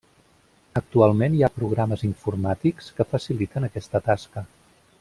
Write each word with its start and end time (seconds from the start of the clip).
Actualment 0.79 1.35
hi 1.39 1.43
ha 1.47 1.51
programes 1.57 2.05
informàtics 2.09 2.89
que 3.01 3.07
faciliten 3.13 3.69
aquesta 3.69 4.03
tasca. 4.09 4.45